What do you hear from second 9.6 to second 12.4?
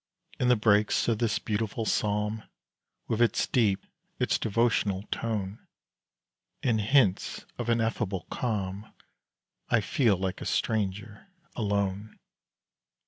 I feel like a stranger, alone.